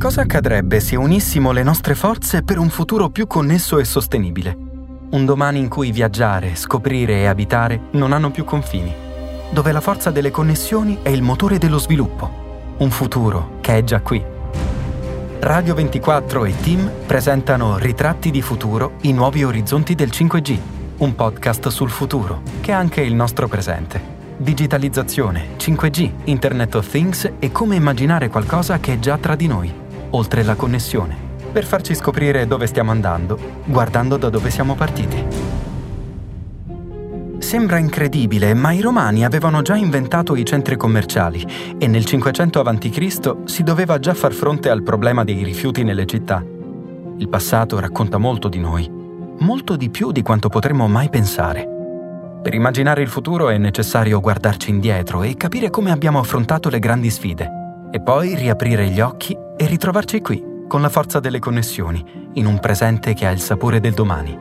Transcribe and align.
Cosa 0.00 0.22
accadrebbe 0.22 0.80
se 0.80 0.96
unissimo 0.96 1.52
le 1.52 1.62
nostre 1.62 1.94
forze 1.94 2.42
per 2.42 2.56
un 2.56 2.70
futuro 2.70 3.10
più 3.10 3.26
connesso 3.26 3.78
e 3.78 3.84
sostenibile? 3.84 4.56
Un 5.10 5.26
domani 5.26 5.58
in 5.58 5.68
cui 5.68 5.92
viaggiare, 5.92 6.54
scoprire 6.54 7.16
e 7.16 7.26
abitare 7.26 7.78
non 7.90 8.12
hanno 8.12 8.30
più 8.30 8.44
confini, 8.44 8.94
dove 9.50 9.72
la 9.72 9.82
forza 9.82 10.10
delle 10.10 10.30
connessioni 10.30 11.00
è 11.02 11.10
il 11.10 11.20
motore 11.20 11.58
dello 11.58 11.76
sviluppo. 11.76 12.74
Un 12.78 12.90
futuro 12.90 13.58
che 13.60 13.76
è 13.76 13.84
già 13.84 14.00
qui. 14.00 14.24
Radio 15.40 15.74
24 15.74 16.46
e 16.46 16.54
Team 16.62 16.90
presentano 17.04 17.76
Ritratti 17.76 18.30
di 18.30 18.40
futuro, 18.40 18.92
i 19.02 19.12
nuovi 19.12 19.44
orizzonti 19.44 19.94
del 19.94 20.08
5G, 20.08 20.58
un 20.96 21.14
podcast 21.14 21.68
sul 21.68 21.90
futuro, 21.90 22.40
che 22.62 22.70
è 22.70 22.74
anche 22.74 23.02
il 23.02 23.14
nostro 23.14 23.48
presente. 23.48 24.00
Digitalizzazione, 24.38 25.58
5G, 25.58 26.10
Internet 26.24 26.74
of 26.76 26.88
Things 26.88 27.30
e 27.38 27.52
come 27.52 27.76
immaginare 27.76 28.30
qualcosa 28.30 28.80
che 28.80 28.94
è 28.94 28.98
già 28.98 29.18
tra 29.18 29.36
di 29.36 29.46
noi 29.46 29.88
oltre 30.10 30.42
la 30.42 30.54
connessione, 30.54 31.16
per 31.52 31.64
farci 31.64 31.94
scoprire 31.94 32.46
dove 32.46 32.66
stiamo 32.66 32.90
andando, 32.90 33.38
guardando 33.64 34.16
da 34.16 34.28
dove 34.28 34.50
siamo 34.50 34.74
partiti. 34.74 35.24
Sembra 37.38 37.78
incredibile, 37.78 38.54
ma 38.54 38.70
i 38.72 38.80
romani 38.80 39.24
avevano 39.24 39.62
già 39.62 39.74
inventato 39.74 40.36
i 40.36 40.44
centri 40.44 40.76
commerciali 40.76 41.44
e 41.78 41.86
nel 41.88 42.04
500 42.04 42.60
a.C. 42.60 43.36
si 43.44 43.62
doveva 43.62 43.98
già 43.98 44.14
far 44.14 44.32
fronte 44.32 44.68
al 44.68 44.82
problema 44.82 45.24
dei 45.24 45.42
rifiuti 45.42 45.82
nelle 45.82 46.06
città. 46.06 46.44
Il 47.16 47.28
passato 47.28 47.80
racconta 47.80 48.18
molto 48.18 48.48
di 48.48 48.60
noi, 48.60 48.88
molto 49.40 49.74
di 49.76 49.90
più 49.90 50.12
di 50.12 50.22
quanto 50.22 50.48
potremmo 50.48 50.86
mai 50.86 51.08
pensare. 51.08 51.66
Per 52.42 52.54
immaginare 52.54 53.02
il 53.02 53.08
futuro 53.08 53.48
è 53.48 53.58
necessario 53.58 54.20
guardarci 54.20 54.70
indietro 54.70 55.22
e 55.22 55.36
capire 55.36 55.70
come 55.70 55.90
abbiamo 55.90 56.18
affrontato 56.18 56.68
le 56.68 56.78
grandi 56.78 57.10
sfide 57.10 57.50
e 57.90 58.00
poi 58.00 58.34
riaprire 58.36 58.88
gli 58.88 59.00
occhi 59.00 59.36
e 59.60 59.66
ritrovarci 59.66 60.22
qui, 60.22 60.42
con 60.66 60.80
la 60.80 60.88
forza 60.88 61.20
delle 61.20 61.38
connessioni, 61.38 62.02
in 62.32 62.46
un 62.46 62.58
presente 62.60 63.12
che 63.12 63.26
ha 63.26 63.30
il 63.30 63.40
sapore 63.40 63.78
del 63.78 63.92
domani. 63.92 64.34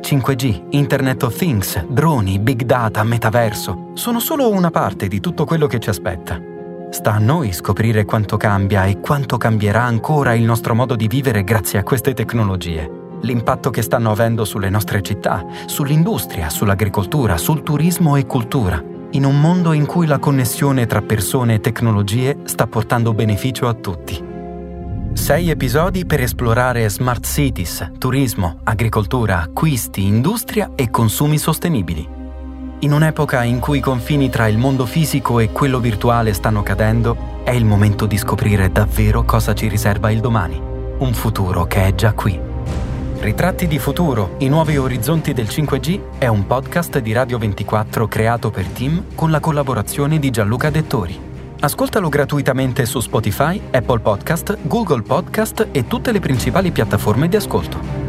5G, 0.00 0.68
Internet 0.70 1.24
of 1.24 1.36
Things, 1.36 1.84
droni, 1.84 2.38
big 2.38 2.62
data, 2.62 3.02
metaverso 3.04 3.90
sono 3.92 4.20
solo 4.20 4.48
una 4.48 4.70
parte 4.70 5.08
di 5.08 5.20
tutto 5.20 5.44
quello 5.44 5.66
che 5.66 5.78
ci 5.78 5.90
aspetta. 5.90 6.40
Sta 6.88 7.12
a 7.12 7.18
noi 7.18 7.52
scoprire 7.52 8.06
quanto 8.06 8.38
cambia 8.38 8.86
e 8.86 8.98
quanto 8.98 9.36
cambierà 9.36 9.82
ancora 9.82 10.32
il 10.32 10.44
nostro 10.44 10.74
modo 10.74 10.96
di 10.96 11.06
vivere 11.06 11.44
grazie 11.44 11.78
a 11.78 11.82
queste 11.82 12.14
tecnologie. 12.14 13.18
L'impatto 13.20 13.68
che 13.68 13.82
stanno 13.82 14.10
avendo 14.10 14.46
sulle 14.46 14.70
nostre 14.70 15.02
città, 15.02 15.44
sull'industria, 15.66 16.48
sull'agricoltura, 16.48 17.36
sul 17.36 17.62
turismo 17.62 18.16
e 18.16 18.24
cultura 18.24 18.92
in 19.14 19.24
un 19.24 19.40
mondo 19.40 19.72
in 19.72 19.86
cui 19.86 20.06
la 20.06 20.18
connessione 20.18 20.86
tra 20.86 21.00
persone 21.00 21.54
e 21.54 21.60
tecnologie 21.60 22.38
sta 22.44 22.66
portando 22.66 23.14
beneficio 23.14 23.68
a 23.68 23.74
tutti. 23.74 24.22
Sei 25.12 25.50
episodi 25.50 26.04
per 26.04 26.20
esplorare 26.20 26.88
smart 26.90 27.24
cities, 27.24 27.92
turismo, 27.98 28.58
agricoltura, 28.64 29.40
acquisti, 29.40 30.04
industria 30.04 30.72
e 30.74 30.90
consumi 30.90 31.38
sostenibili. 31.38 32.06
In 32.80 32.92
un'epoca 32.92 33.44
in 33.44 33.60
cui 33.60 33.78
i 33.78 33.80
confini 33.80 34.28
tra 34.28 34.48
il 34.48 34.58
mondo 34.58 34.84
fisico 34.84 35.38
e 35.38 35.52
quello 35.52 35.78
virtuale 35.78 36.32
stanno 36.32 36.64
cadendo, 36.64 37.42
è 37.44 37.52
il 37.52 37.64
momento 37.64 38.06
di 38.06 38.18
scoprire 38.18 38.72
davvero 38.72 39.22
cosa 39.22 39.54
ci 39.54 39.68
riserva 39.68 40.10
il 40.10 40.18
domani. 40.18 40.60
Un 40.98 41.14
futuro 41.14 41.66
che 41.66 41.86
è 41.86 41.94
già 41.94 42.12
qui. 42.14 42.53
Ritratti 43.24 43.66
di 43.66 43.78
futuro, 43.78 44.34
i 44.40 44.48
nuovi 44.48 44.76
orizzonti 44.76 45.32
del 45.32 45.46
5G 45.46 46.18
è 46.18 46.26
un 46.26 46.46
podcast 46.46 46.98
di 46.98 47.14
Radio 47.14 47.38
24 47.38 48.06
creato 48.06 48.50
per 48.50 48.66
Team 48.66 49.14
con 49.14 49.30
la 49.30 49.40
collaborazione 49.40 50.18
di 50.18 50.28
Gianluca 50.28 50.68
Dettori. 50.68 51.18
Ascoltalo 51.60 52.10
gratuitamente 52.10 52.84
su 52.84 53.00
Spotify, 53.00 53.58
Apple 53.70 54.00
Podcast, 54.00 54.58
Google 54.60 55.00
Podcast 55.00 55.68
e 55.72 55.86
tutte 55.86 56.12
le 56.12 56.20
principali 56.20 56.70
piattaforme 56.70 57.26
di 57.26 57.36
ascolto. 57.36 58.03